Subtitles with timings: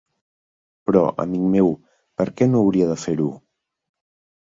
[0.91, 1.71] Però, amic meu,
[2.21, 3.33] per què no hauria de fer-ho?